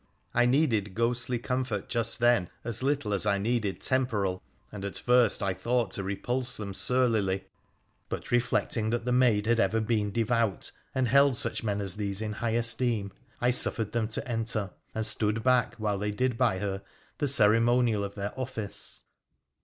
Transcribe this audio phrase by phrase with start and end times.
[0.33, 5.43] I needed ghostly comfort just then as little as I needed temporal, and at first
[5.43, 7.43] I thought to repulse them surlily;
[8.09, 12.19] but, reflecting that the maid had ever been devout and held such men as these
[12.19, 16.57] in high esteem, I suffered them to enter, and stood back while they did by
[16.57, 16.81] her
[17.19, 19.01] the ceremonial of their office.